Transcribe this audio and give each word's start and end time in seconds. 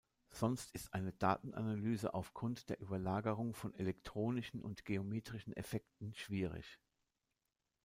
Sonst 0.31 0.71
ist 0.73 0.95
eine 0.95 1.13
Datenanalyse 1.13 2.15
aufgrund 2.15 2.69
der 2.69 2.79
Überlagerung 2.81 3.53
von 3.53 3.71
elektronischen 3.75 4.59
und 4.59 4.83
geometrischen 4.83 5.53
Effekten 5.53 6.15
schwierig. 6.15 6.79